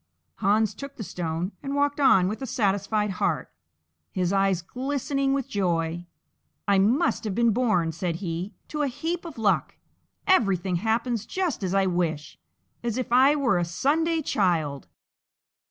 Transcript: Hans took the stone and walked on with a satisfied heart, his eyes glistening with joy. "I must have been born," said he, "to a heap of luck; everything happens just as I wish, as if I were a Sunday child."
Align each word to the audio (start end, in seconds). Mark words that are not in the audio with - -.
Hans 0.37 0.73
took 0.73 0.95
the 0.95 1.03
stone 1.03 1.51
and 1.61 1.75
walked 1.75 1.99
on 1.99 2.27
with 2.27 2.41
a 2.41 2.47
satisfied 2.47 3.11
heart, 3.21 3.51
his 4.11 4.33
eyes 4.33 4.63
glistening 4.63 5.31
with 5.31 5.47
joy. 5.47 6.07
"I 6.67 6.79
must 6.79 7.23
have 7.23 7.35
been 7.35 7.51
born," 7.51 7.91
said 7.91 8.15
he, 8.15 8.55
"to 8.69 8.81
a 8.81 8.87
heap 8.87 9.25
of 9.25 9.37
luck; 9.37 9.75
everything 10.25 10.77
happens 10.77 11.27
just 11.27 11.61
as 11.63 11.75
I 11.75 11.85
wish, 11.85 12.39
as 12.81 12.97
if 12.97 13.11
I 13.11 13.35
were 13.35 13.59
a 13.59 13.63
Sunday 13.63 14.23
child." 14.23 14.87